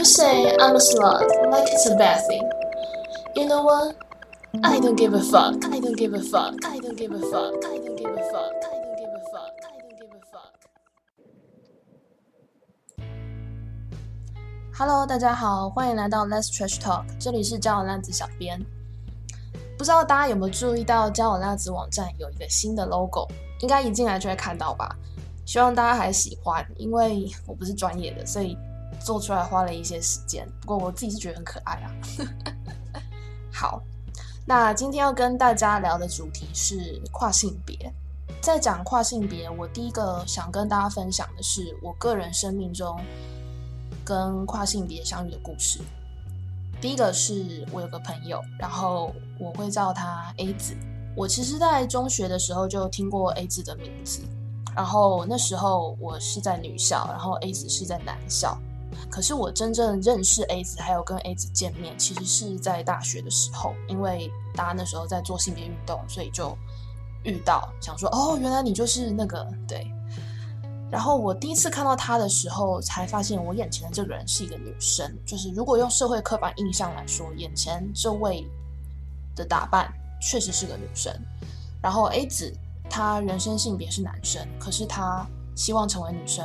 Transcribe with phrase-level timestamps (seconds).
[0.00, 2.50] You say I'm a slut, like it's a bad thing.
[3.36, 3.96] You know what?
[4.64, 5.62] I don't give a fuck.
[5.62, 6.54] I don't give a fuck.
[6.64, 7.62] I don't give a fuck.
[7.66, 8.54] I don't give a fuck.
[8.64, 9.52] I don't give a fuck.
[9.62, 10.56] I don't give a fuck.
[14.72, 18.58] Hello，大家好，欢迎来到 Let's Trash Talk，这里是交友烂子小编。
[19.76, 23.28] 不知道大家有没有注意到交友烂子网站有一个新的 logo？
[23.60, 24.96] 应该一进来就会看到吧？
[25.44, 28.56] 希望大家还喜欢，因为我不是专业的，所以
[29.00, 30.48] 做出来花了一些时间。
[30.60, 31.90] 不过我自己是觉得很可爱啊。
[33.52, 33.82] 好，
[34.46, 37.92] 那今天要跟大家聊的主题是跨性别。
[38.40, 42.98] 在讲跨性别，我第一个想跟大家分享的是我个人生命中
[44.04, 45.80] 跟跨性别相遇的故事。
[46.80, 50.74] 第一个是我有个朋友，然后我会叫他 A 子。
[51.14, 54.22] 我其实，在中学的时候就听过 A 子的名字。
[54.74, 58.56] 然后那时候我是在女校，然后 A 子是在男校。
[59.10, 66.56] 可是我真正认识 A 子，还有跟 A 子见面，其实是在大学的时候，因为大家那时候在做性别运动，所以就
[67.24, 69.90] 遇到，想说哦，原来你就是那个对。
[70.90, 75.10] 然后我第一次看到他的时候，才发现我眼前的这个人是一个女生。
[75.24, 78.46] 就是如果用社会刻板印象来说，眼前这位
[79.36, 81.12] 的打扮确实是个女生。
[81.82, 82.52] 然后 A 子。
[82.92, 86.44] 他人生性别是男生，可是他希望成为女生，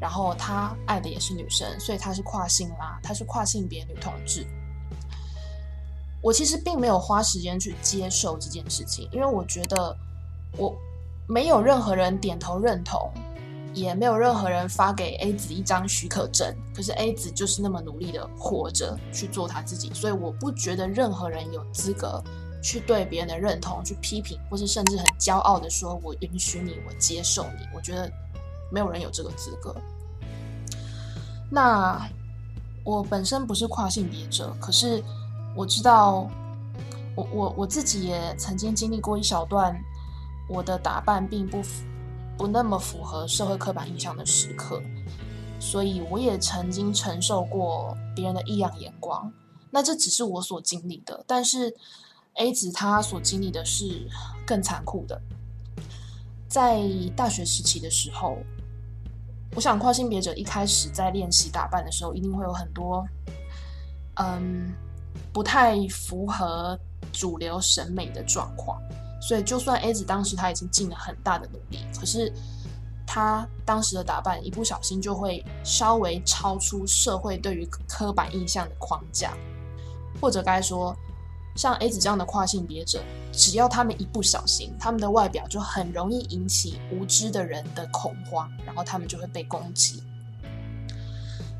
[0.00, 4.46] 然后他爱的也是女生，所以他是跨性啦，他是跨性别女同志。
[6.22, 9.96] 我其实并没有花时间去接受这件事情，因为我觉得
[10.56, 10.74] 我
[11.28, 13.10] 没有任何人点头认同，
[13.72, 22.22] 也没有任何人发给 A 子一张许可证，可是 A 子就是那么努力的活着去做他自己，所以我不觉得任何人有资格。
[22.62, 28.10] 去对别人的认同去批评，或是甚至很骄傲的说：“我允许你，我接受你。”我觉得
[28.74, 29.72] 没有人有这个资格。
[31.48, 32.04] 那
[32.84, 35.00] 我本身不是跨性别者，可是
[35.54, 36.28] 我知道，
[37.14, 39.80] 我我我自己也曾经经历过一小段
[40.48, 41.62] 我的打扮并不
[42.36, 44.82] 不那么符合社会刻板印象的时刻，
[45.60, 49.32] 所以我也曾经承受过别人的异样眼光。
[49.70, 51.76] 那这只是我所经历的，但是。
[52.36, 54.08] A 子他所经历的是
[54.44, 55.22] 更残酷的，
[56.48, 56.82] 在
[57.14, 58.38] 大学时期的时候，
[59.54, 63.06] 我想跨性别者一开始在练习打扮的时候，一定会有很多，
[64.16, 64.72] 嗯，
[65.32, 66.78] 不太符合
[67.12, 68.80] 主流审美的状况。
[69.20, 72.32] 所以，就算 A 子当时他已经尽了很大的努力，可是
[73.06, 79.36] 他当时的打扮一不小心就会稍微超出社会对于刻板印象的框架，
[80.20, 80.94] 或者该说。
[81.56, 83.00] 像 A 子这样的跨性别者，
[83.32, 90.02] 只要他们一不小心，他们的外表就很容易引起无知的人的恐慌，然后他们就会被攻击。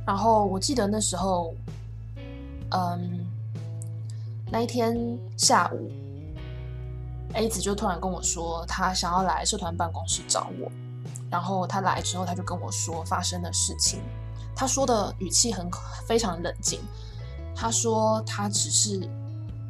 [0.05, 1.55] 然后我记得那时候，
[2.71, 3.25] 嗯，
[4.51, 5.91] 那一天下午
[7.35, 10.71] ，A 子就突然跟我说，他想要来社团办公室找我。
[11.31, 14.01] 然后他来之后，他就跟我说发生的事情。
[14.57, 15.69] 他说的语气很
[16.07, 16.81] 非常冷静，
[17.55, 19.09] 他说他只是。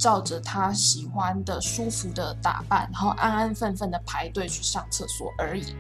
[0.04, 5.74] 照着他喜欢的、舒服的打扮，然后安安分分的排队去上厕所而已。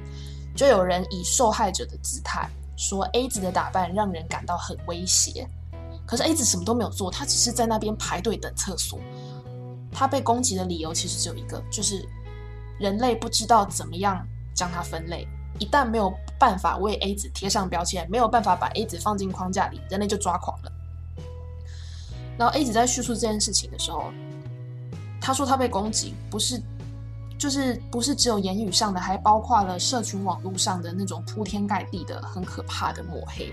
[0.56, 5.46] 就有人以受害者的姿态说：“A 子的打扮让人感到很威胁。”
[6.08, 8.98] 可是 A 子什么都没有做，他只是在那边排队等厕所。
[9.92, 12.08] 他被攻击的理由其实只有一个，就是
[12.80, 15.28] 人类不知道怎么样将它分类。
[15.58, 20.72] 一旦没有办法为 A 子贴上标签，没有办法把 A 子放进框架里，人类就抓狂了。
[22.38, 24.12] 然后 A 子在叙述这件事情的时候，
[25.20, 26.60] 他说他被攻击不是，
[27.38, 33.52] 就是不是只有言语上的，还包括了社群网络上的那种铺天盖地的很可怕的抹黑。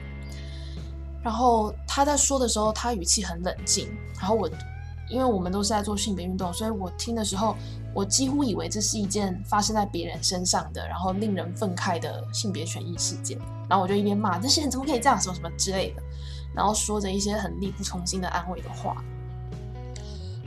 [1.24, 3.88] 然后他在说的时候，他语气很冷静。
[4.20, 4.50] 然后我，
[5.08, 7.56] 因为我们都是在做性别运动，所以我听的时候，
[7.94, 13.38] 我几乎以为这是一件发生在别人身上的，然后令人愤慨的性别权益事件。
[13.70, 16.02] 然后我就一边骂这些人怎么可以这样说什么之类的。
[16.54, 19.04] 然后说着一些很力不从心的安慰的话，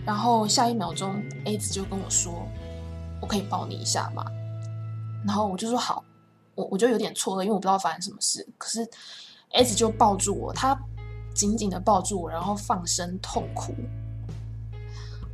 [0.04, 2.46] 然后下一秒钟，A 子就跟我说
[3.20, 4.24] ：“我可以抱你一下吗？”
[5.26, 6.04] 然后我就说：“好。”
[6.56, 8.46] 我我就有点错愕，因为我不知道发生什么事。
[8.56, 8.88] 可是
[9.54, 10.78] A 子就抱住我，他
[11.34, 13.74] 紧紧的抱住我，然后放声痛哭。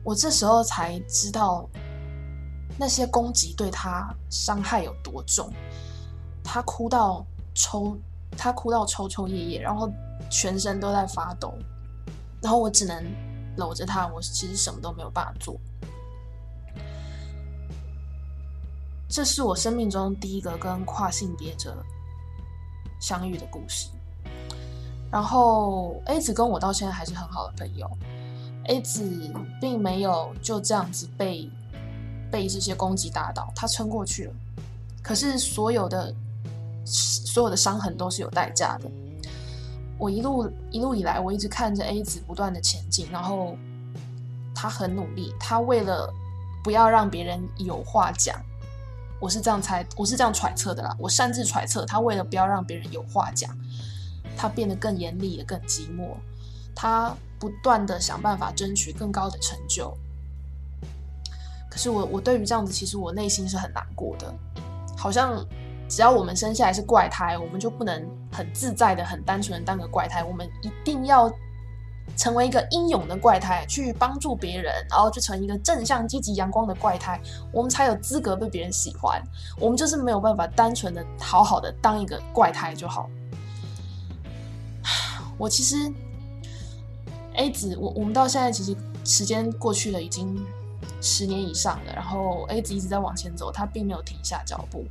[0.03, 1.69] 我这时候才知道
[2.79, 5.53] 那些攻击对他伤害有多重。
[6.43, 7.23] 他哭到
[7.55, 7.99] 抽，
[8.35, 9.93] 他哭到抽抽噎噎，然后。
[10.29, 11.55] 全身都在发抖，
[12.43, 13.05] 然后我只能
[13.57, 15.59] 搂着他，我其实什么都没有办法做。
[19.09, 21.85] 这是我生命中第一个跟跨性别者
[23.01, 23.89] 相遇的故事。
[25.11, 27.91] 然后 A 子跟我到现在还是很好的朋友
[28.67, 29.03] ，A 子
[29.61, 31.51] 并没有就这样子被
[32.31, 34.35] 被这些攻击打倒，他撑过去了。
[35.03, 36.15] 可是所有的
[36.85, 38.89] 所有的伤痕都是有代价的。
[40.01, 43.55] 我一路一路以来，我一直看着 A 子不断的前进，然后
[44.55, 46.11] 他很努力，他为了
[46.65, 48.35] 不要让别人有话讲，
[49.21, 53.55] 我是这样猜，我是这样揣测的啦，我擅自揣测，他为了不要让别人有话讲。
[54.37, 56.17] 他变得更严厉，也更寂寞。
[56.75, 59.95] 他不断的想办法争取更高的成就。
[61.69, 64.35] 可是我，我对于这样子，其实我内心是很难过的。
[64.97, 65.45] 好像
[65.91, 70.23] 只要我们生下来是怪胎，我们就不能很自在的、很单纯的当个怪胎。
[70.23, 71.29] 我们一定要
[72.17, 77.21] 成为一个英勇的怪胎，去帮助别人，然后就成一个正向、积极、阳光的怪胎，
[77.53, 79.21] 我们才有资格被别人喜欢。
[79.59, 83.11] 我们就是没有办法单纯的、好好的当一个怪胎就好。
[85.37, 85.93] 我其实
[87.35, 90.41] ，A 子，我我们到现在其实时间过去了已经
[91.01, 94.85] 十年以上了，然后 A 子一直在往前走，他并没有停下脚步。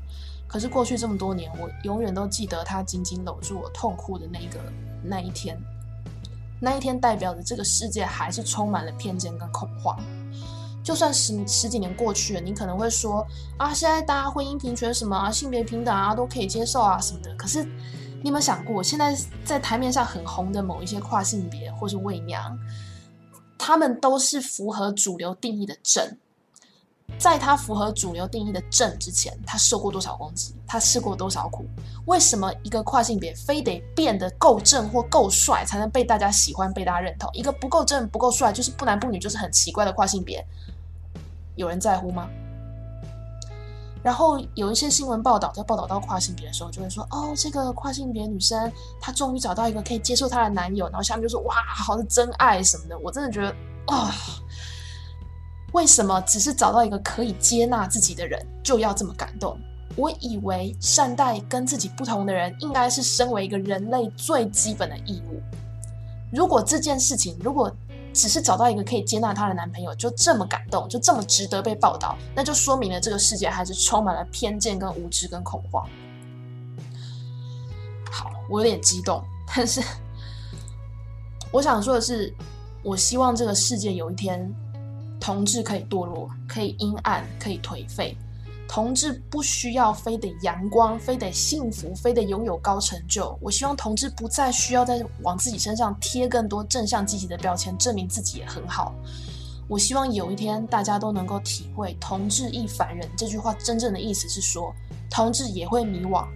[0.49, 4.59] 可是过去这么多年，我永远都记得他紧紧搂住我痛哭的那个
[5.01, 5.57] 那一天，
[6.59, 9.97] 那一天代表着这个世界还是充满了偏见跟恐慌。
[10.83, 13.25] 就算十十几年过去了，你可能会说
[13.57, 17.33] 啊，现在大家婚姻平权什么啊，性别平等啊，都可以接受啊什么的。
[17.35, 17.65] 可是。
[18.21, 22.59] 你有没有想过，现在在台面上很红的某一些跨性别或是伪娘，
[23.57, 26.17] 他们都是符合主流定义的正。
[27.17, 30.55] 在他符合主流定义的正之前，他受过多少攻击？
[30.67, 31.65] 他吃过多少苦？
[32.05, 37.29] 为什么一个跨性别非得变得够正或够帅才能被大家喜欢、被大家认同？
[37.33, 40.45] 一个不够正、不够帅，就是不男不女，就是很奇怪的跨性别，
[41.55, 42.29] 有人在乎吗？
[44.01, 48.71] 然后有一些新闻报道，在报道到跨性别的时候，就会说：“哦，这个跨性别女生
[49.01, 53.49] 她终于找到一个可以接受她的男友。”然后下面就说：“哇，好是真爱什么的。”我真的觉得
[53.87, 54.15] 啊，
[55.73, 59.57] 为什么只是找到一个可以接纳自己的人就要这么感动？
[59.95, 65.41] 我以为善待跟自己不同的人，应该是身为一个人类最基本的义务。
[66.31, 67.75] 如果这件事情，如果
[68.13, 75.85] 只是找到一个可以接纳她的男朋友，就这么感动，就这么值得被报道，那就说明了这个世界还是充满了偏见、跟无知、跟恐慌。
[78.11, 79.21] 好，我有点激动，
[79.53, 79.81] 但是
[81.51, 82.33] 我想说的是，
[82.83, 84.53] 我希望这个世界有一天，
[85.19, 88.15] 同志可以堕落，可以阴暗，可以颓废。
[88.67, 93.35] 同志不需要非得阳光，非得幸福，非得拥有高成就。
[93.41, 98.93] 我希望同志不再需要再往自己身上贴更多正向积极的标签，证明自己也很好。
[99.67, 104.73] 我希望有一天大家都能够体会“同志亦凡人”这句话真正的意思是说，
[105.09, 106.27] 同志也会迷惘，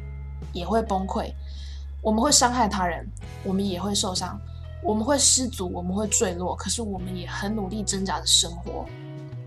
[0.54, 1.32] 也会崩溃，
[2.02, 3.08] 我们会伤害他人，
[3.44, 4.40] 我们也会受伤，
[4.84, 8.86] 我们会失足，我们会坠落，可是我们也很努力挣扎的生活。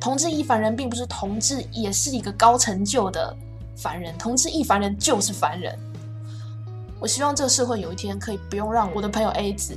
[0.00, 3.36] 同志亦凡人，并不是同志也是一个高成就的
[3.76, 4.16] 凡人。
[4.16, 5.78] 同志亦凡人就是凡人。
[6.98, 9.76] 我希望这个社会有一天可以不用让我的朋友 A 子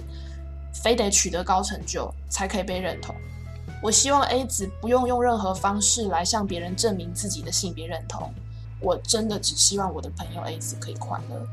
[0.73, 3.13] 非得取得高成就才可以被认同。
[3.83, 8.31] 我希望 A 子不用用任何方式来向别人证明自己的性别认同。
[8.81, 11.45] 我真的只希望我的朋友 A 子可以快乐，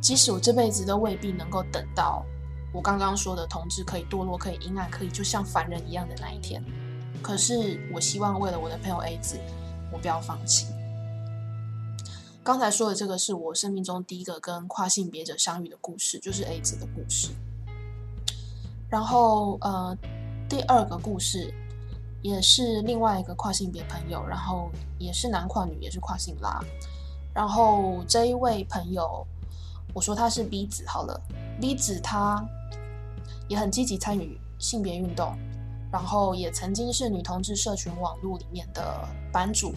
[0.00, 2.24] 即使我这辈子都未必能够等到
[2.72, 6.62] 我刚刚说的同志可以堕落、可以阴暗、可以就像凡人一样的那一天。
[7.22, 9.40] 可是，我希望为了我的朋友 A 子，
[9.90, 10.66] 我不要放弃。
[12.44, 17.30] 刚才说的这个是我生命中第一个跟跨性别者相遇的故事，就是 A 子的故事。
[18.88, 19.96] 然后，呃，
[20.48, 21.52] 第二个故事
[22.22, 26.62] 也是另外一个跨性别朋友，然后也是男跨女，也是跨性拉。
[27.34, 29.26] 然后这一位朋友，
[29.92, 31.20] 我说他是 B 子好了
[31.60, 32.44] 李子他
[33.48, 35.36] 也很积极参与性别运动。
[35.92, 39.72] 然后也曾经是女同志社群网络里面的版主，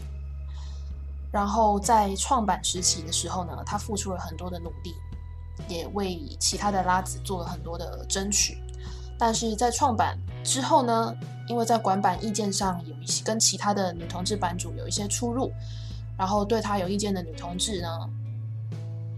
[1.32, 4.96] 然后在创版时期的时候呢，他付出了很多的努力，
[5.70, 8.58] 也为其他的拉子做了很多的争取。
[9.20, 11.16] 但是在创版之后呢，
[11.48, 15.52] 因为在管版意见上有一些跟其他的女同志版主有一些出入，
[16.18, 18.10] 然后对他有意见的女同志呢，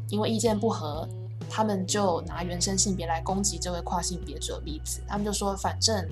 [0.10, 1.08] 因为意见不合，
[1.52, 6.08] 他们就拿原生性别来攻击这位跨性别者例子，他们就说反正。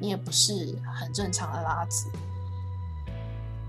[0.00, 2.10] 你也不是很正常的拉子，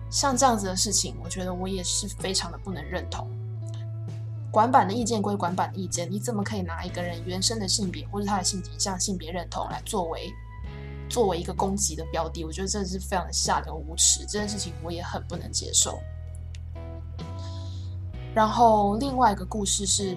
[0.09, 3.29] 像这样子的事情，我觉得我也是非常的不能认同。
[4.51, 10.33] 管版的意见归管版的意见，你怎么可以拿一个人原生的性别或者他的性倾向、性别认同来作为
[11.07, 12.43] 作为一个攻击的标的？
[12.43, 15.99] 我觉得这是非常的下流无耻，这件事情我也很不能接受。
[18.33, 20.15] 然后另外一个故事是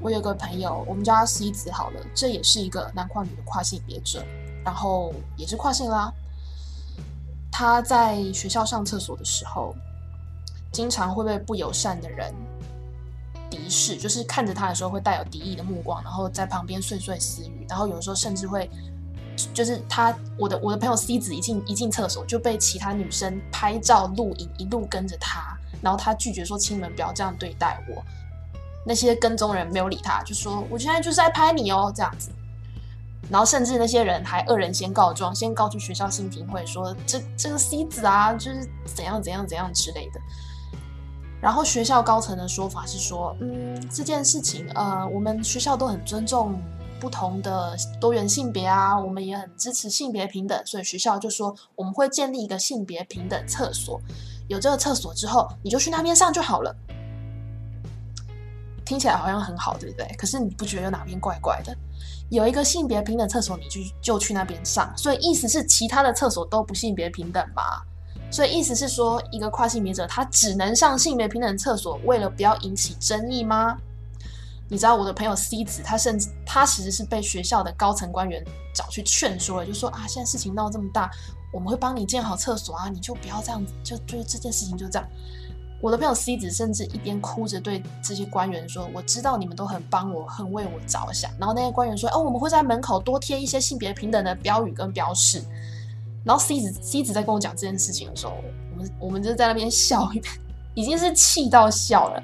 [0.00, 4.24] 我有个朋友，我们叫他 C 子好了，这也是一个男跨女的跨性别者，
[4.64, 6.12] 然后也是跨性啦。
[7.50, 9.74] 他在学校上厕所的时候，
[10.70, 12.32] 经常会被不友善的人
[13.50, 18.70] 敌视，就是看着他的时候会带有敌意的目光，然后在旁边碎碎私语，然后有时候甚至会，
[19.52, 28.00] 就是他我的我的朋友 C 子一进一进厕所就被其他女生拍照录影，一路跟着他，然后他拒绝说：“亲们不要这样对待我。”
[28.88, 32.30] 那些跟踪人没有理他，就说：“我现在就是在拍你哦，这样子。”
[33.28, 40.18] 然后甚至那些人还恶人先告状，先告去学校性评会说：“这这个 C 子啊，就是怎样怎样怎样之类的。”
[41.38, 46.58] 然后学校高层的说法是说：“嗯，这件事情，呃，我们学校都很尊重
[46.98, 54.00] 不同的多元性别啊，我们也很支持性别平等，所以学校就说我们会建立一个性别平等厕所，
[54.48, 56.74] 有这个厕所之后，你就去那边上就好了。”
[58.88, 60.06] 听起来好像很好，对不对？
[60.16, 61.76] 可是你不觉得有哪边怪怪的？
[62.30, 67.82] 有一个性别平等厕所，你就就去那边上，所以意思是其他的厕所都不性别平等吗？
[68.30, 73.76] 所以意思是说，一个跨性别者他只能上性别平等厕所，为了不要引起争议吗？
[74.70, 78.42] 你知道我的朋友 C 子，他甚至他其实是被学校的高层官员
[78.74, 81.10] 找去劝说了，就说啊，现在事情闹这么大，
[81.52, 85.08] 我们会帮你建好厕所啊，你就不要这样子，就就这件事情就这样。
[85.80, 95.40] 我的朋友 C 子甚至一边哭着对这些官员说：“我知道你们都很帮我，很为我着想。”然后那些官员说：“哦，我们会在门口多贴一些性别平等的标语跟标识。”
[96.26, 98.34] 然后 C 子 C 子在跟我讲这件事情的时候，
[98.72, 100.10] 我们我们就在那边笑，
[100.74, 102.20] 已经是气到笑了。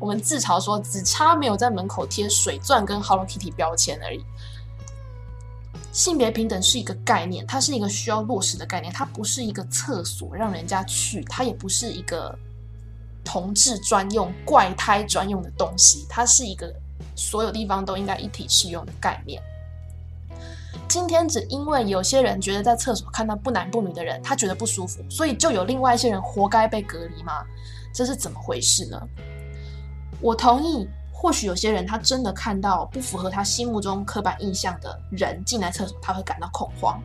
[0.00, 4.24] 我们自嘲说：“只差没有在门口贴水钻跟 Hello Kitty 标签而已。”
[5.92, 12.36] 性别平等是一个概念，它是一个需要落实的概念，它不是一个厕所让人家去，它也不是一个。
[13.26, 16.72] 同志专用、怪胎专用的东西，它是一个
[17.16, 19.42] 所有地方都应该一体适用的概念。
[20.88, 27.44] 今天只因为有些人觉得在厕所看到不男不女的人，他觉得不舒服，所以就有另外一些人活该被隔离吗？
[27.92, 29.02] 这是怎么回事呢？
[30.20, 37.02] 我同意，或许有些人他真的看到不符合他心目中刻板印象的人进来厕所，他会感到恐慌。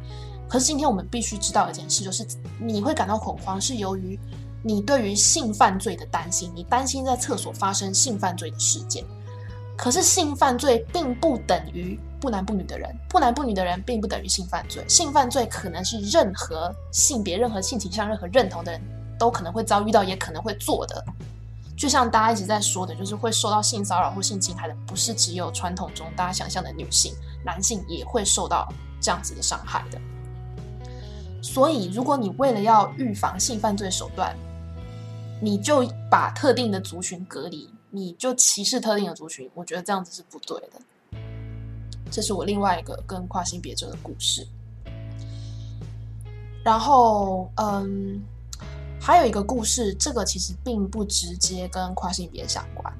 [0.47, 2.23] 可是今天我们必须知道一件事，就是
[2.59, 4.19] 你会感到恐慌是由于。
[4.63, 9.03] 你对于性犯罪的担心，你担心在厕所发生性犯罪的事件，
[9.75, 18.80] 可是性犯罪并不等于不男不女的人，不男不女的人并不等于性犯罪，性犯罪可能是任何性别、任何性倾向、任何认同的人
[19.18, 21.03] 都可能会遭遇到，也可能会做的。
[21.75, 30.00] 就像大家一直在说的，就是会受到性骚扰或性侵害的，不是只有传统中大家想象的女性，男性也会受到这样子的伤害的。
[31.41, 34.36] 所以，如果你为了要预防性犯罪手段，
[35.41, 41.19] 你就把特定的族群隔离，你就歧视特定的族群，我觉得这样子是不对的。
[42.12, 44.48] 这是我另外一个跟跨性别者的故事。
[46.63, 48.21] 然后，嗯，
[49.01, 52.93] 还有一个故事，这个其实并不直接跟跨性别相关。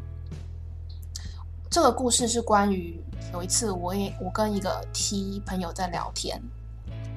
[1.70, 3.00] 这个故事是关于
[3.34, 6.42] 有一次，我也我跟一个 T 朋友在聊天。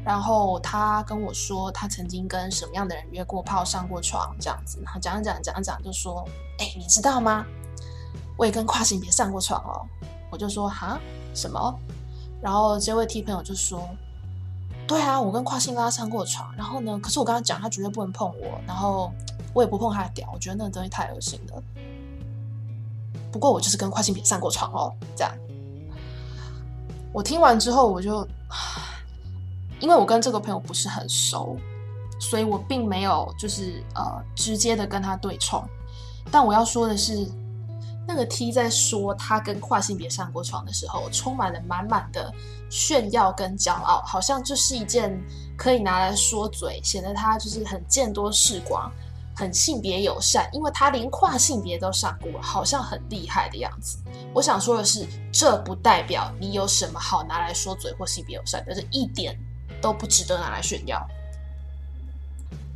[0.04, 4.78] 然后他跟我说，他曾经跟什么样的人约过炮、上过床这样子。
[4.84, 6.22] 然后讲讲讲讲，就说
[6.60, 7.46] ：“哎，你知道吗？
[8.36, 9.80] 我也跟跨性别上过床哦。”
[10.30, 11.00] 我就说：“哈，
[11.34, 11.74] 什么？”
[12.42, 13.88] 然后这位 T 朋友就说
[14.86, 16.54] ：“对啊，我跟跨性拉上过床。
[16.54, 18.60] 然后呢，可是我跟他讲，他绝对不能碰我。
[18.66, 19.10] 然后
[19.54, 21.62] 我也不碰他的屌，我觉得那个东西太恶心了。
[23.32, 24.92] 不过我就是跟跨性别上过床哦。
[25.16, 25.32] 这样，
[27.10, 28.28] 我听完之后，我就。
[29.84, 31.58] 因为我跟这个朋友不是很熟，
[32.18, 34.02] 所以我并没有就是呃
[34.34, 35.62] 直接的跟他对冲。
[36.30, 37.30] 但我要说的是，
[38.08, 42.32] 那个 T 在说他跟跨性别上过床的时候，充满了满满的
[42.70, 45.22] 炫耀跟骄傲，好像就是一件
[45.54, 48.90] 可以拿来说嘴，显得他就是很见多识广，
[49.36, 53.98] 很性别友善，因为他连跨性别都上过，好像很厉害的样子。
[54.32, 59.38] 我想说的是，这不代表你有什么好拿来说嘴或性别友善，但是一点。
[59.84, 61.06] 都不值得拿来炫耀。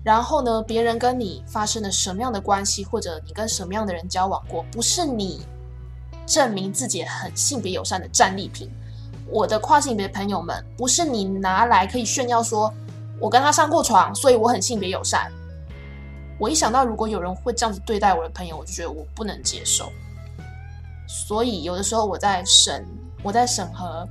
[0.05, 5.41] 然后呢，别人跟你发生了什么样的关系，或者你跟什么样的人交往过，不是你
[6.27, 8.71] 证明自己很性别友善的战利品。
[9.27, 12.71] 我的跨性别朋友们，不是你拿来可以炫耀说，
[13.19, 15.33] 我跟他上过床，所以我很性别友善。
[16.38, 19.91] 我一想到如果有人会这样子对待我的朋友，我就觉得我不能接受。
[21.09, 22.87] 所以有的时候我在审，
[23.23, 24.07] 我在审核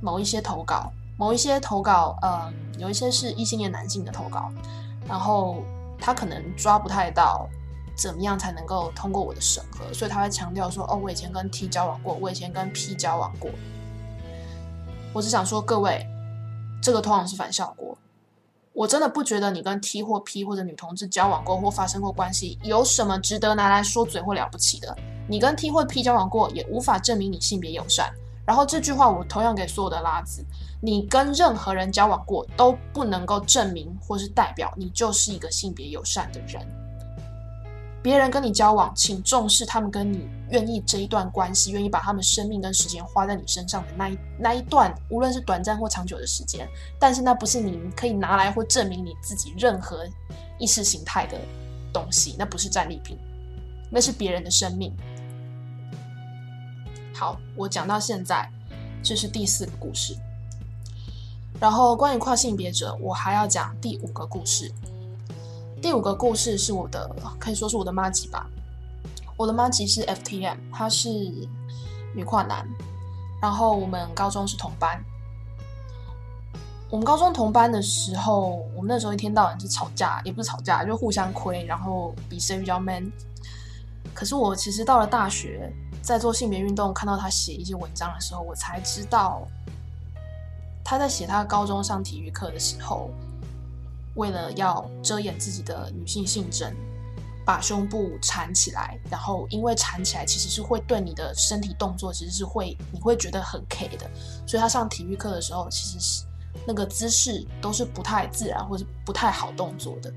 [0.00, 0.92] 某一些投稿。
[1.18, 4.50] 某一些投稿，呃，有一些是异性恋男性的投稿，
[5.06, 5.62] 然后
[5.98, 7.48] 他可能抓不太到
[7.96, 13.50] 怎么样才能够通过我的审核，所以他会强调说：“哦，我以前跟 T 交往过，我以前跟 P 交往过。”
[15.12, 16.06] 我只想说，各位，
[16.80, 17.98] 这个通常是反效果。
[18.72, 24.96] 我真的不觉得你跟 T 或 P 或者女同志交往过或发生过关系有什么值得拿来说嘴或了不起的。
[25.28, 28.14] 你跟 T 或 P 交往过，也无法证明你性别友善。
[28.48, 30.42] 然后这句话我同样给所有的拉子：
[30.80, 36.66] 你跟任何人交往过，都不能够证明或是代表你就是一个性别友善的人。
[38.02, 46.66] 别人跟你交往，请重视他们跟你愿意这一段关系，愿意把他们生命跟时间花在你身上的那一那一段，无论是短暂或长久的时间。
[46.98, 50.06] 但是那不是你可以拿来或证明你自己任何
[50.58, 51.36] 意识形态的
[51.92, 53.18] 东西，那不是战利品，
[53.90, 54.96] 那是别人的生命。
[57.18, 58.48] 好，我讲到现在，
[59.02, 60.16] 这是第四个故事。
[61.58, 64.72] 然后关于跨性别者，我还要讲第五个故事。
[65.82, 68.46] 第五个故事是我的，可以说是我的妈吉吧。
[69.36, 71.08] 我的妈吉是 FTM，她是
[72.14, 72.64] 女跨男。
[73.42, 75.04] 然后我们高中是同班。
[76.88, 83.10] 我们高中同班的时候，我们那时候一天到晚是吵架，也不是吵架，就互相亏，然后比谁比较 man。
[84.14, 85.72] 可是我其实到了大学，
[86.02, 89.46] 在做性别运动，看到他写一些文章的时候，我才知道
[90.84, 93.10] 他在写他高中上体育课的时候。
[94.14, 96.74] 为了要遮掩自己的女性性征，
[97.46, 104.10] 把胸部缠起来，然后因为缠起来其实是会对你的身体动作其实是会你会觉得很 K 的，
[104.44, 106.24] 所以他上体育课的时候其实是
[106.66, 110.12] 那个姿势都是不太自然或是不太好动作的。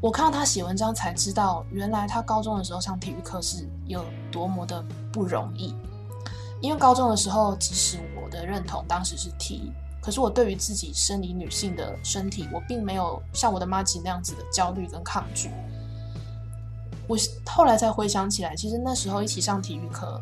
[0.00, 5.74] 我看到他写文章才知道，原来他高中的时候上体育课是有多么的不容易，
[6.60, 9.72] 因为高中的时候即使我的认同当时是 T。
[10.02, 15.50] 可是我对于自己生理女性的身体，我并没有像我的妈吉那样子的焦虑跟抗拒。
[17.08, 20.20] 我后来才回想起来，其实那时候一起上体育课，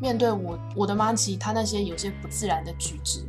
[0.00, 3.26] 面对我我的妈吉，她那些有些不自然的举止，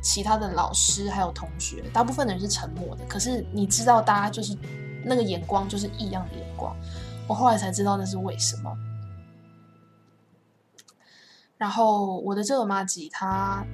[0.00, 3.04] 其他的老师还有同学，大部分的人是沉默的。
[3.08, 4.56] 可是你知道，大家就是
[5.04, 6.76] 那个眼光就是异样的眼光。
[7.28, 8.76] 我后来才知道那是为什么。
[11.56, 13.64] 然后我的这个妈吉，她。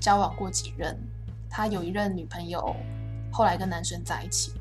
[0.00, 0.94] 交往过几任，
[1.48, 2.76] 他有一任女朋友，
[3.32, 4.52] 后来跟男生在一起。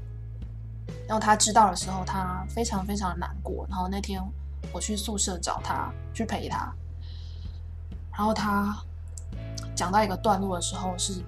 [1.06, 3.66] 然后他知道的时候，他非常非常的难过。
[3.70, 4.22] 然后那天
[4.72, 6.74] 我去宿舍找他，去陪他。
[8.10, 8.78] 然后他
[9.76, 11.22] 讲到一个段落的时候，是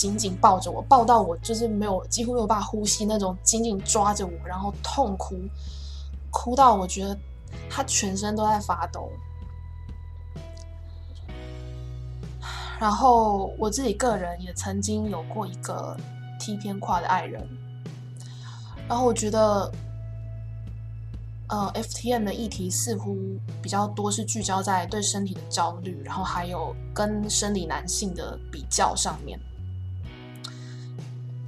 [0.00, 5.36] 紧紧抱着我，抱到我就是没有几乎没有办法呼吸那种，紧紧抓着我，然后痛哭，
[6.30, 7.14] 哭到我觉得
[7.68, 9.10] 他全身都在发抖。
[12.78, 15.94] 然后我自己个人也曾经有过一个
[16.38, 17.46] T 偏跨的爱人，
[18.88, 19.70] 然后我觉得，
[21.48, 23.18] 呃，FTM 的议题似乎
[23.60, 29.38] 比较多是聚焦在对身体的焦虑，然后还有跟生理男性的比较上面。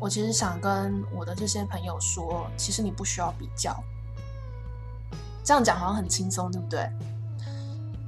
[0.02, 3.72] 我其实想跟我的这些朋友说，其实你不需要比较。
[5.44, 6.90] 这样讲好像很轻松，对不对？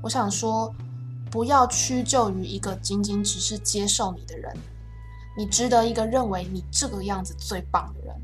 [0.03, 0.75] 我想说。
[1.31, 4.57] 不要屈就于一个仅仅只是接受你的人，
[5.37, 8.15] 你值得一个认为你这个样子最棒的人。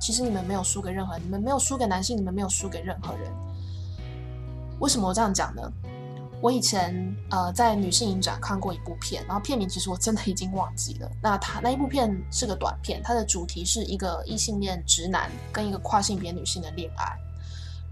[0.00, 3.32] 其实你们没有输给任何，你们没有输给男性，你们没有输给任何人。
[4.80, 5.62] 为什么我这样讲呢？
[6.40, 6.94] 我以前
[7.30, 11.10] 呃在女性影展看过一部片，然后片名其实我真的已经忘记了。
[11.22, 17.16] 那它那一部片是个短片，它的主题是一个异性恋直男跟一个跨性别女性的恋爱。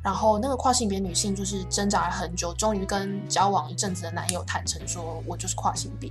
[0.02, 6.10] 然后那个跨性别女性就是挣扎了很久，终于跟交往一阵子的男友坦诚说：“我就是跨性别。”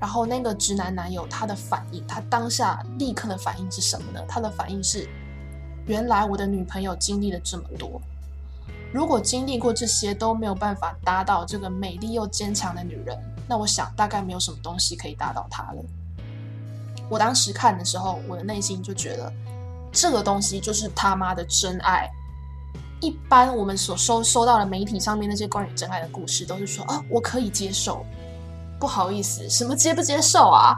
[0.00, 4.20] 然后那个直男男友他的反应，他当下立刻的反应是什么呢？
[4.26, 5.06] 他的反应是
[5.86, 8.00] ：“原来我的女朋友经历了这么多，
[8.94, 15.82] 如果经历过这些都没有办法打倒这个美丽又坚强的女人，那我想大概没有什么东西可以打倒她了。”
[17.10, 19.32] 我当时看的时候，我的内心就觉得，
[19.90, 22.08] 这个东西就是他妈的真爱。
[23.00, 28.06] 一般我们所收收到的媒体上面那些关于真爱的故事，都是说啊，我可以接受。
[28.78, 30.76] 不好意思，什么接不接受啊？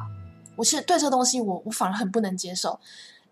[0.57, 2.81] 我其实对这个东西，我我反而很不能接受。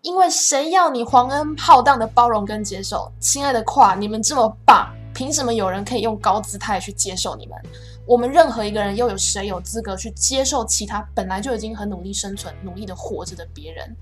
[0.05, 3.11] 因为谁要你皇恩浩荡的包容跟接受？
[3.19, 7.57] 亲爱的跨，你们这么棒，凭什么有人可以用高姿态去接受你们？
[8.05, 13.95] 我们任何一个人，又有谁有资格去接受其他本来就已经很努力生存、努力的活着的别人？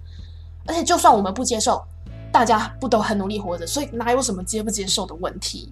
[0.67, 1.81] 而且，就算我们不接受。
[2.33, 5.71] 大家不都很努力活着，所以哪有什么接不接受的问题？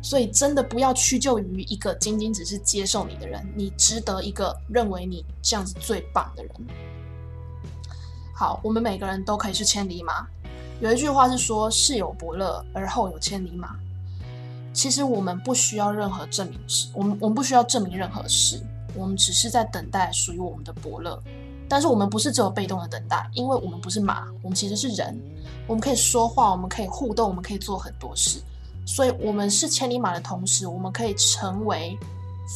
[0.00, 6.52] 所以真的不要屈就于一个仅仅只是接受你的人，你值得一个认为你这样子最棒的人。
[8.42, 10.26] 好，我们每个人都可以是千里马，
[10.80, 13.76] 有一句话是说“事有伯乐，而后有千里马”。
[14.74, 18.60] 其实我们不需要任何证明事，我们我们不需要证明任何事，
[18.96, 21.22] 我们只是在等待属于我们的伯乐。
[21.68, 25.16] 但是我们不是只有被动的等待，因为我们不是马，我们其实是人，
[25.68, 28.42] 我们可以说话，我们可以互动，我们可以做很多事。
[28.84, 31.96] 所以，我们是千里马的同时，我们可以成为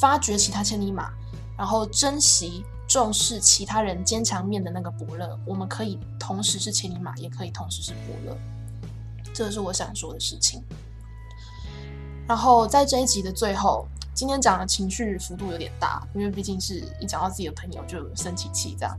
[0.00, 1.12] 发掘其他千里马，
[1.56, 5.38] 然后珍惜、重视其他人坚强面的那个伯乐。
[5.44, 8.36] 我们可以同时是千里马，也可以同时是伯乐。
[9.34, 10.62] 这是我想说的事情。
[12.26, 18.98] 然后在这一集的最后，今天讲的情绪幅度有点大，因为毕竟是一讲到自己的朋友就生气气这样。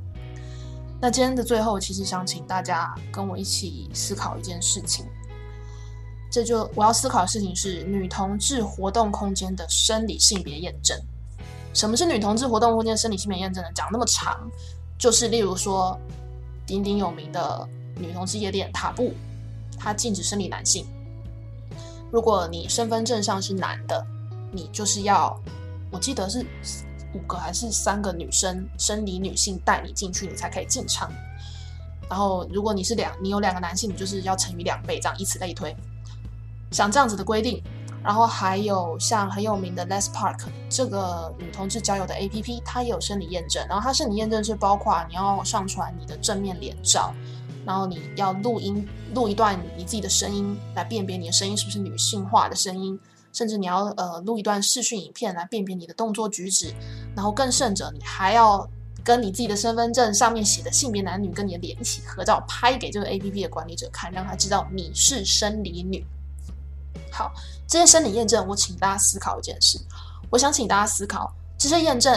[1.02, 5.06] 那今天的最后，其实想请大家跟我一起思考一件事情。
[6.30, 11.00] 这就我要思考的事情是女同志活动空间的生理性别验证。
[11.74, 13.70] 什么是女同志活动空间生理性别验证呢？
[13.74, 14.50] 讲那么长，
[14.98, 16.00] 就是例如说
[16.66, 19.14] 鼎鼎有名的女同志夜店塔布，
[19.78, 20.86] 它禁止生理男性。
[22.12, 24.06] 如果你身份证上是男的，
[24.52, 25.40] 你就是要，
[25.92, 26.46] 我记得是
[27.14, 31.12] 五个还是三个女生生理女性带你进去，你才可以进场。
[32.10, 35.76] 然后如果你是两，你有两个男性，你就是要乘以两倍，这样以此类推。
[36.72, 37.62] 像这样子的规定，
[38.04, 43.66] 然后还有像很有名的 Les Park 这个女同志交友的 APP，它也有生理验证。
[43.68, 47.14] 然后它生理验证是包括你要上传你的正面脸照，
[47.66, 52.98] 然后你要录音录一段你自己的声音来辨别你的声音是不是女性化的声音，
[53.34, 56.74] 甚至你要呃录一段视讯影片来辨别你的动作举止，
[57.16, 58.66] 然后更甚者，你还要
[59.04, 66.06] 跟你自己的身份证上面写的性别男女跟你的脸一起合照拍给这个 APP 的管理者看，让他知道你是生理女。
[67.18, 67.34] 好，
[67.68, 69.80] 这些生理验证，我请大家思考一件事。
[70.30, 72.16] 我想请大家思考，这些验证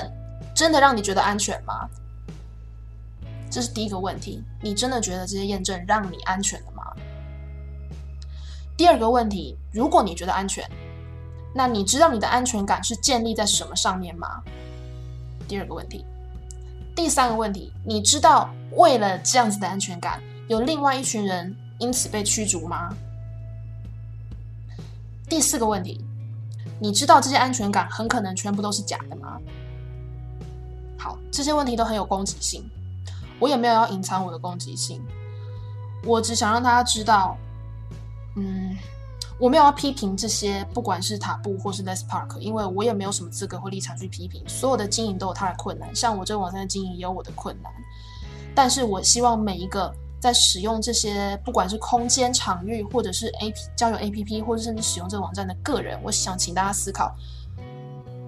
[0.55, 1.89] 真的让你觉得安全吗？
[3.51, 4.45] 这是第一个问题。
[4.61, 6.85] 你真的觉得这些验证让你安全了吗？
[8.77, 10.71] 第二个问题，如果你觉得安全，
[11.55, 14.43] 那你知道你的安全感是建立在什么上面吗？
[15.49, 16.05] 第二个问题。
[16.95, 22.95] 第三个问题，你知道为了这样子的安全感，有另外一群人因此被驱逐吗？
[25.31, 26.05] 第四个问题，
[26.81, 29.39] 你知道这些安全感很可能全部都是假的吗？
[30.99, 32.69] 好，这些问题都很有攻击性，
[33.39, 35.01] 我也没有要隐藏我的攻击性，
[36.05, 37.37] 我只想让大家知道，
[38.37, 38.77] 嗯，
[39.39, 44.43] 我没有要批评这些，不管是塔布或是 Les Park，因为我也没有什么资格或立场去批评。
[44.49, 47.73] 所有的经营都有它的困难，像我这个网站的经营也有我的困难，
[48.53, 49.95] 但是我希望每一个。
[50.21, 57.17] 在使用这些，不管是空间场域，或者是 A P 交友 A P P，或者甚至使用这个网站的个人，我想请大家思考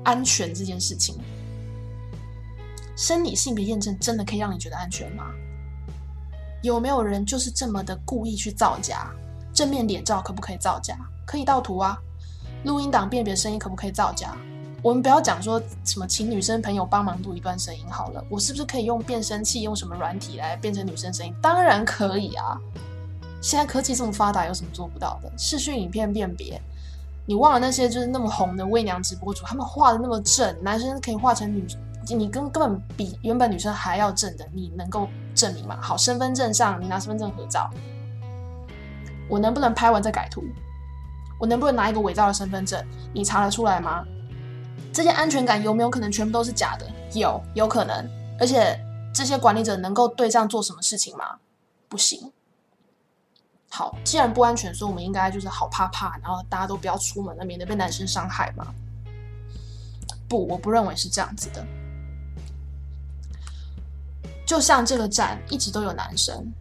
[0.03, 1.19] 安全这件事情。
[2.97, 5.27] 生理性别验证真的可以让你觉得安全吗？
[6.63, 9.11] 有没有人就是这么的故意去造假？
[9.53, 10.97] 正面脸照可不可以造假？
[11.27, 11.99] 可以盗图啊。
[12.65, 14.37] 录音档辨别声音可不可以造假？
[14.83, 21.33] 我们不要讲说什么请女生朋友帮忙录一段声音好了，我是不是可以用变声器，用什么软体来变成女生声音？
[21.40, 22.59] 当然可以啊！
[23.40, 25.31] 现在科技这么发达，有什么做不到的？
[25.38, 26.61] 视讯影片辨别，
[27.27, 31.64] 你忘了那些就是那么红的微娘直播主，他们画的那么正，男生可以画成女，
[32.09, 35.79] 你根根本比原本女生还要正的，你能够证明吗？
[35.81, 37.71] 好，身份证上你拿身份证合照，
[39.29, 40.42] 我能不能拍完再改图？
[41.38, 42.85] 我能不能拿一个伪造的身份证？
[43.12, 44.05] 你查得出来吗？
[44.93, 46.87] 这些安全感有没有可能全部都是假的？
[47.15, 48.07] 有，有可能。
[48.39, 48.79] 而且
[49.15, 51.39] 这些管理者能够对这样做什么事情吗？
[51.89, 52.31] 不行。
[53.71, 58.67] 好，既然不安全，所以我们应该就是好怕怕，然后大家都不要出门了，免得被男生伤害嘛。
[60.29, 61.67] 不，我不认为是这样子的。
[64.47, 66.53] 就像这个站一直都有男生，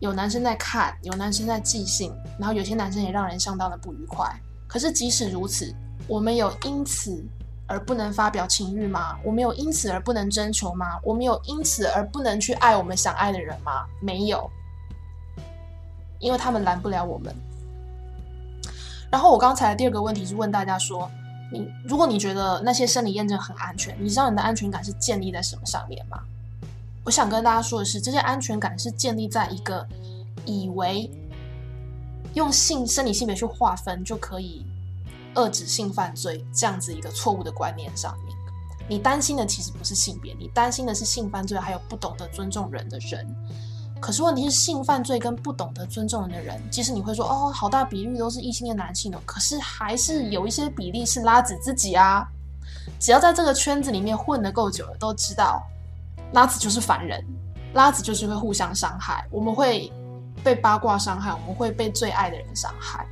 [0.00, 4.28] 有男生在看，有男生在寄信，然后有些男生也让人相当的不愉快。
[4.66, 5.72] 可是即使如此。
[6.10, 7.24] 我们有因此
[7.68, 9.16] 而不能发表情欲吗？
[9.22, 10.98] 我们有因此而不能征求吗？
[11.04, 13.86] 我们有因此而不能去爱我们想爱的人吗？
[14.02, 14.50] 没有，
[16.18, 17.32] 因为他们拦不了我们。
[19.08, 21.08] 然后我刚才第二个问题是问大家说：
[21.52, 26.18] 你如果你觉得那些生理验证很安全，你知道你的安全感是建立在什么上面吗？
[27.04, 29.86] 我想跟大家说的是，这些安全感是建立在一个
[30.44, 31.08] 以为
[32.34, 34.66] 用性生理性别去划分就可以。
[35.34, 38.36] 遏制性犯罪这样子一个错误的观念上面，
[38.88, 43.26] 你担心的其实不是性别，你担心的是性犯罪还有不懂得尊重人的人。
[44.00, 52.26] 可是问题是，性犯罪跟不懂得尊重人的人，即使你会说哦，好大比例都是异性恋男性的，可是还是有一些比例是拉子自己啊。
[52.98, 55.62] 只要在这个圈子里面混得够久了，都知道
[56.32, 57.22] 拉子就是凡人，
[57.74, 59.26] 拉子就是会互相伤害。
[59.30, 59.92] 我们会
[60.42, 63.06] 被八卦伤害，我们会被最爱的人伤害。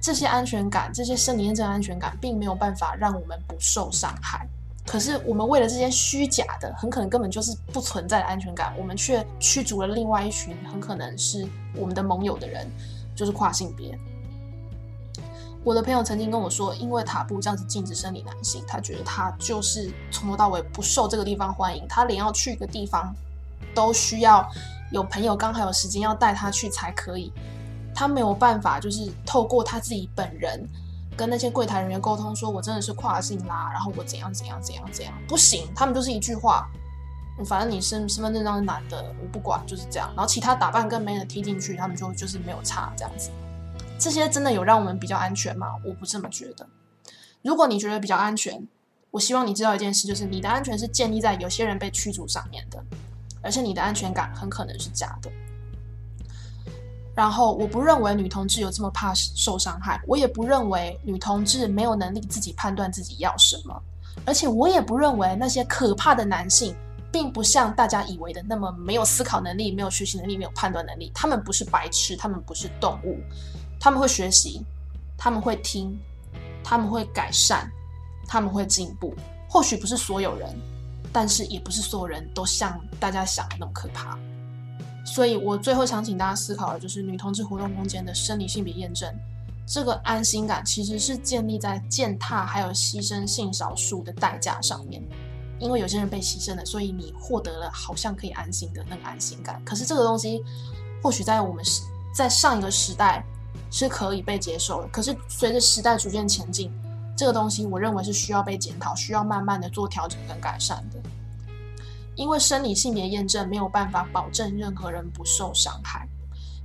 [0.00, 4.46] 这些安全感，这些生理验证安全感，并没有办法让我们不受伤害。
[4.86, 12.70] 可是，我们为了这些虚假的，很可能根本就是不存在的安全感，我们却驱逐了另外一群很可能是我们的盟友的人，
[13.16, 13.98] 就是跨性别。
[15.64, 23.12] 我的朋友曾经跟我说，因为塔布这样子禁止生理男性，他觉得他就是从头到尾不受这个地方欢迎，他连要去一个地方
[23.74, 24.48] 都需要
[24.92, 27.32] 有朋友刚好有时间要带他去才可以，
[27.96, 30.62] 他没有办法就是透过他自己本人
[31.16, 36.68] 跟那些柜台人员沟通，说我真的是跨性啦，然后我怎样怎样怎样怎样，不行，他们就是一句话，
[37.46, 43.30] 反正你身身份证上是男的，我不管，就是这样，然后其他打扮跟没人踢进去，他们就就是没有差这样子。
[43.98, 45.68] 这些真的有让我们比较安全吗？
[45.82, 46.68] 我不这么觉得。
[47.40, 48.68] 如果你觉得比较安全，
[49.10, 52.84] 我希望你知道一件事，就是你的安全是建立在有些人被驱逐上面的，
[53.40, 55.30] 而且你的安全感很可能是假的。
[57.16, 63.82] 然后，我不认为女同志有这么怕受伤害，我也不认为女同志没有能力自己判断自己要什么，
[64.26, 66.76] 而且我也不认为那些可怕的男性
[67.10, 71.10] 并不像大家以为的那么没有思考能力、没有学习能力、没有判断能力。
[71.14, 73.18] 他们不是白痴，他们不是动物。
[73.80, 74.60] 他们会学习，
[75.16, 75.98] 他们会听，
[76.62, 77.66] 他们会改善，
[78.28, 79.14] 他们会进步。
[79.48, 80.54] 或许不是所有人，
[81.14, 84.18] 但是也不是所有人都像大家想的那么可怕。
[85.06, 89.08] 所以我最后想请大家思考的就是，女同志活动空间的生理性别验证，
[89.66, 95.02] 这个安心感其实是建立在践踏还有牺牲性少数的代价上面。
[95.58, 99.62] 因为有些人被牺牲了，所以你获得了好像可以安心的那个安心感。
[99.64, 100.42] 可是这个东西，
[101.02, 101.64] 或许在我们
[102.12, 103.24] 在上一个时代。
[103.68, 106.70] 是可以被接受的，可是随着时代逐渐前进，
[107.16, 111.05] 这个东西我认为是需要被检讨，需要慢慢的做调整跟改善的。
[112.16, 116.08] 因为生理性别验证没有办法保证任何人不受伤害，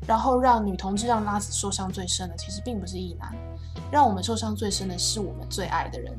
[0.07, 3.35] 然后让女同志让拉子受伤最深的，其实并不是异男，
[3.91, 6.17] 让我们受伤最深的是我们最爱的人。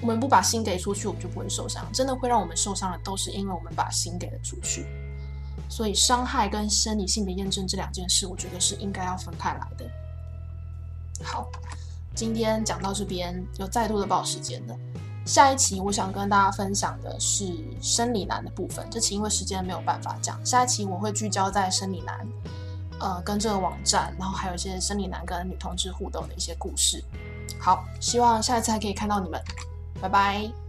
[0.00, 1.86] 我们不把心给出去，我们就不会受伤。
[1.92, 4.84] 真的会让我们受伤的，都是因为我们把心给了出去。
[5.70, 9.86] 所以，伤害跟生理性别验证这两件事，我觉得是应该要分开来的。
[11.22, 11.48] 好，
[12.14, 14.76] 今天讲到这边，有再度的报时间了。
[15.24, 20.38] 下一期我想跟大家分享的是生理男的部分，这期因为时间没有办法讲。
[20.44, 22.26] 下一期我会聚焦在生理男，
[23.00, 27.02] 呃，跟这个网站，然后还有一些生理男跟女同志互动的一些故事。
[27.58, 29.40] 好，希望下一次还可以看到你们，
[30.00, 30.63] 拜拜。